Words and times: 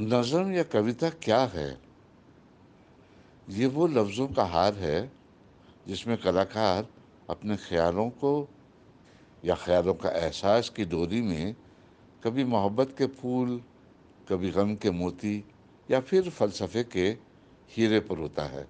नज़म 0.00 0.52
या 0.52 0.62
कविता 0.62 1.10
क्या 1.10 1.40
है? 1.44 1.78
ये 3.48 3.66
वो 3.66 3.86
लफ्ज़ों 3.86 4.28
का 4.28 4.44
हार 4.44 4.74
है, 4.74 5.12
जिसमें 5.88 6.18
कलाकार 6.18 6.86
अपने 7.30 7.56
ख्यालों 7.56 8.10
को 8.10 8.48
या 9.44 9.54
ख्यालों 9.54 9.94
का 9.94 10.08
एहसास 10.08 10.68
की 10.68 10.84
डोरी 10.84 11.20
में 11.22 11.56
कभी 12.24 12.44
मोहब्बत 12.44 12.94
के 12.98 13.06
फूल, 13.06 13.62
कभी 14.28 14.50
गम 14.50 14.74
के 14.74 14.90
मोती 14.90 15.44
या 15.90 16.00
फिर 16.00 16.30
फ़लसफ़े 16.30 16.84
के 16.84 17.08
हीरे 17.76 18.00
पर 18.00 18.18
होता 18.18 18.44
है। 18.44 18.68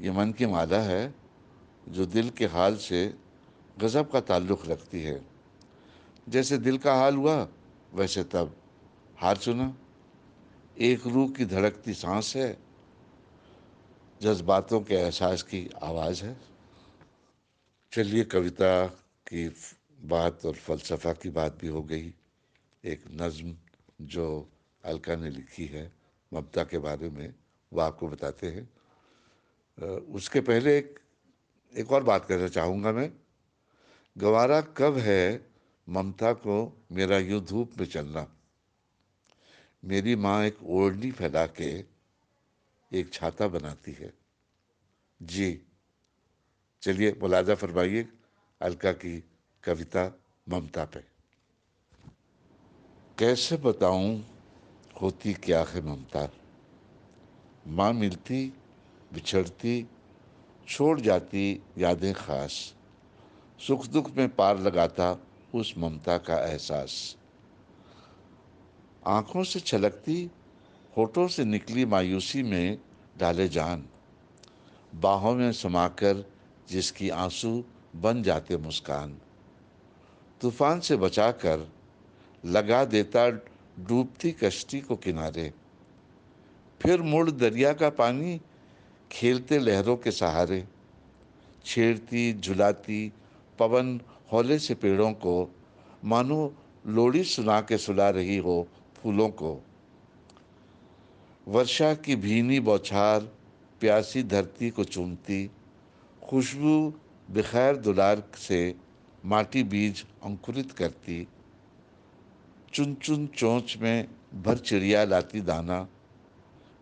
ये 0.00 0.10
मन 0.10 0.32
की 0.32 0.46
मादा 0.46 0.80
है, 0.80 1.14
जो 1.88 2.06
दिल 2.06 2.30
के 2.30 2.46
हाल 2.46 2.76
से 2.76 3.14
गज़ब 3.78 4.08
का 4.08 4.20
ताल्लुक़ 4.20 4.66
रखती 4.66 5.02
है। 5.02 5.22
जैसे 6.28 6.58
दिल 6.58 6.78
का 6.78 6.94
हाल 6.94 7.16
हुआ, 7.16 7.48
वैसे 7.94 8.24
तब। 8.24 8.56
हार 9.20 9.36
चुना। 9.36 9.76
एक 10.78 11.06
रूह 11.06 11.30
की 11.30 11.44
धड़कती 11.44 11.94
सांस 11.94 12.36
है। 12.36 12.58
जज्बातों 14.22 14.80
के 14.80 14.94
एहसास 14.94 15.42
की 15.42 15.70
आवाज़ 15.82 16.24
है। 16.24 16.36
चलिए 17.92 18.24
कविता 18.24 18.86
की 19.28 19.48
बात 20.00 20.46
और 20.46 20.52
फ़लसफ़ा 20.52 21.12
की 21.12 21.30
बात 21.30 21.58
भी 21.60 21.68
हो 21.68 21.82
गई। 21.82 22.14
एक 22.84 23.04
नज़म 23.10 23.56
जो 24.00 24.48
अलका 24.84 25.16
ने 25.16 25.30
लिखी 25.30 25.66
है, 25.66 25.92
ममता 26.32 26.64
के 26.64 26.78
बारे 26.78 27.10
में, 27.10 27.34
वो 27.72 27.80
आपको 27.80 28.08
बताते 28.08 28.46
हैं। 28.46 28.70
उसके 29.98 30.40
पहले 30.40 30.78
एक 30.78 30.98
एक 31.76 31.92
और 31.92 32.04
बात 32.04 32.24
करना 32.24 32.48
चाहूँगा 32.48 32.92
मैं। 32.92 33.12
गवारा 34.18 34.60
कब 34.60 34.98
है 34.98 35.50
ममता 35.88 36.32
को 36.32 36.86
मेरा 36.92 37.18
यूँ 37.18 37.44
धूप 37.44 37.72
में 37.78 37.86
चलना? 37.86 38.36
मेरी 39.84 40.16
माँ 40.16 40.44
एक 40.44 40.58
ओढ़नी 40.62 41.10
फैला 41.10 41.46
के 41.46 41.84
एक 42.92 43.12
छाता 43.12 43.48
बनाती 43.48 43.92
है। 43.92 44.12
जी, 45.22 45.62
चलिए 46.82 47.16
मुलाजा 47.22 47.54
फरमाइए 47.54 48.08
अलका 48.60 48.92
की 48.92 49.24
कविता 49.64 50.20
ममता 50.48 50.84
पे। 50.84 51.00
कैसे 53.18 53.56
बताऊँ 53.56 54.24
होती 55.02 55.34
क्या 55.34 55.62
है 55.62 55.82
ममता? 55.82 56.28
माँ 57.66 57.92
मिलती, 57.92 58.52
बिछड़ती, 59.12 59.88
छोड़ 60.68 61.00
जाती 61.00 61.62
यादें 61.78 62.14
खास। 62.14 62.74
सुख 63.66 63.86
दुख 63.86 64.16
में 64.16 64.34
पार 64.34 64.58
लगाता 64.58 65.26
उस 65.54 65.74
ममता 65.78 66.18
का 66.18 66.46
एहसास। 66.46 67.16
आँखों 69.06 69.44
से 69.44 69.60
छलकती, 69.60 70.30
होठों 70.96 71.28
से 71.28 71.44
निकली 71.44 71.84
मायूसी 71.84 72.42
में 72.42 72.78
डाले 73.18 73.48
जान। 73.48 73.84
बाहों 74.94 75.34
में 75.34 75.52
समाकर 75.52 76.30
जिसकी 76.68 77.08
आँसू 77.08 77.64
बन 77.96 78.22
जाते 78.22 78.56
मुस्कान। 78.56 79.18
तूफ़ान 80.40 80.80
से 80.80 80.96
बचाकर 80.96 81.72
लगा 82.44 82.84
देता 82.84 83.30
डूबती 83.80 84.32
कश्ती 84.32 84.80
को 84.80 84.96
किनारे। 84.96 85.52
फिर 86.80 87.02
मुड़ 87.02 87.30
दरिया 87.30 87.72
का 87.72 87.90
पानी 87.90 88.40
खेलते 89.12 89.58
लहरों 89.58 89.96
के 89.96 90.10
सहारे। 90.10 90.68
छेड़ती, 91.64 92.40
झुलाती, 92.40 93.12
पवन 93.58 94.00
हौले 94.32 94.58
से 94.58 94.74
पेड़ों 94.74 95.12
को, 95.12 95.54
मानो 96.04 96.54
लोड़ी 96.86 97.24
सुना 97.24 97.60
के 97.60 97.78
सुला 97.78 98.10
रही 98.10 98.36
हो 98.36 98.68
फूलों 99.02 99.28
को। 99.28 99.64
वर्षा 101.48 101.94
की 101.94 102.16
भीनी 102.16 102.60
बौछार, 102.60 103.20
प्यासी 103.80 104.22
धरती 104.22 104.70
को 104.70 104.84
चूमती, 104.84 105.50
खुशबू 106.22 106.92
बेखैर 107.30 107.76
दुलार 107.76 108.22
से 108.36 108.74
माटी 109.24 109.62
बीज 109.62 110.04
अंकुरित 110.24 110.72
करती 110.72 111.26
चुन 112.72 112.94
चुन 112.94 113.26
चोंच 113.26 113.76
में 113.76 114.08
भर 114.34 114.58
चिड़िया 114.58 115.04
लाती 115.04 115.40
दाना, 115.40 115.88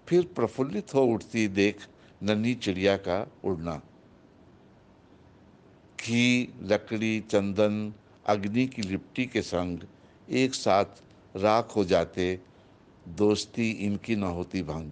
फिर 0.08 0.24
प्रफुल्लित 0.36 0.94
हो 0.94 1.04
उठती 1.04 1.46
देख 1.48 1.86
नन्ही 2.22 2.54
चिड़िया 2.54 2.96
का 2.96 3.26
उड़ना। 3.44 3.74
घी, 6.00 6.54
लकड़ी, 6.62 7.20
चंदन, 7.20 7.92
अग्नि 8.26 8.66
की 8.66 8.82
लिपटी 8.82 9.26
के 9.26 9.42
संग 9.42 9.80
एक 10.30 10.54
साथ 10.54 11.02
राख 11.36 11.72
हो 11.76 11.84
जाते, 11.84 12.40
दोस्ती 13.08 13.70
इनकी 13.70 14.16
न 14.16 14.22
होती 14.22 14.62
भंग। 14.62 14.90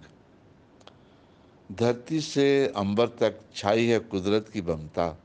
धरती 1.73 2.21
से 2.21 2.73
अंबर 2.77 3.09
तक 3.09 3.41
छाई 3.55 3.87
है 3.87 3.99
कुदरत 3.99 4.49
की 4.49 4.61
बमता। 4.61 5.19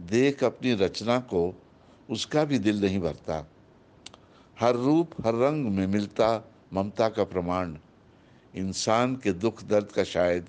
देख 0.00 0.44
अपनी 0.44 0.74
रचना 0.74 1.18
को, 1.18 1.62
उसका 2.10 2.44
भी 2.44 2.58
दिल 2.58 2.84
नहीं 2.84 3.00
भरता। 3.00 3.46
हर 4.60 4.76
रूप, 4.76 5.26
हर 5.26 5.34
रंग 5.34 5.64
में 5.64 5.86
मिलता 5.86 6.52
ममता 6.72 7.08
का 7.08 7.24
प्रमाण। 7.24 7.76
इंसान 8.54 9.16
के 9.16 9.32
दुख 9.32 9.64
दर्द 9.64 9.86
का 9.86 10.04
शायद 10.04 10.46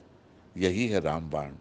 यही 0.57 0.87
है 0.87 0.99
रामबाण। 0.99 1.53